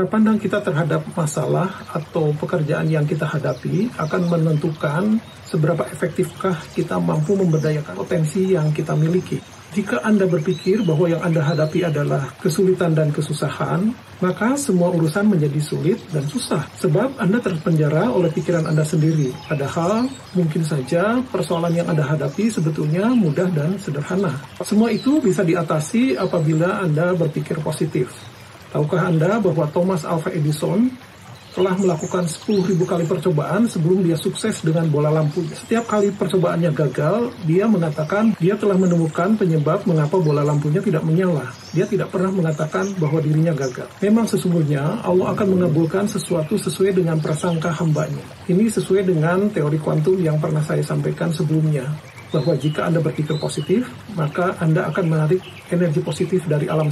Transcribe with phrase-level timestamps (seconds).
[0.00, 6.96] Cara pandang kita terhadap masalah atau pekerjaan yang kita hadapi akan menentukan seberapa efektifkah kita
[6.96, 9.36] mampu memberdayakan potensi yang kita miliki.
[9.76, 13.92] Jika Anda berpikir bahwa yang Anda hadapi adalah kesulitan dan kesusahan,
[14.24, 16.64] maka semua urusan menjadi sulit dan susah.
[16.80, 19.36] Sebab Anda terpenjara oleh pikiran Anda sendiri.
[19.52, 24.32] Padahal mungkin saja persoalan yang Anda hadapi sebetulnya mudah dan sederhana.
[24.64, 28.39] Semua itu bisa diatasi apabila Anda berpikir positif.
[28.70, 30.90] Tahukah Anda bahwa Thomas Alva Edison
[31.50, 35.50] telah melakukan 10.000 kali percobaan sebelum dia sukses dengan bola lampunya.
[35.58, 41.50] Setiap kali percobaannya gagal, dia mengatakan dia telah menemukan penyebab mengapa bola lampunya tidak menyala.
[41.74, 43.90] Dia tidak pernah mengatakan bahwa dirinya gagal.
[43.98, 48.22] Memang sesungguhnya Allah akan mengabulkan sesuatu sesuai dengan prasangka hambanya.
[48.46, 51.90] Ini sesuai dengan teori kuantum yang pernah saya sampaikan sebelumnya
[52.30, 55.42] bahwa jika Anda berpikir positif, maka Anda akan menarik
[55.74, 56.86] energi positif dari alam